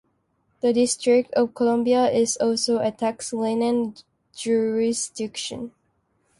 The 0.61 0.73
District 0.73 1.31
of 1.35 1.53
Columbia 1.53 2.09
is 2.09 2.35
also 2.37 2.79
a 2.79 2.89
tax 2.91 3.31
lien 3.33 3.93
jurisdiction. 4.35 5.73